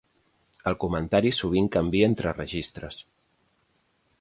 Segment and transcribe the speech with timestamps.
[0.69, 2.99] El comentari sovint canvia entre registres.